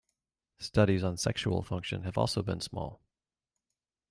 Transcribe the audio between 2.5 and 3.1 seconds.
small.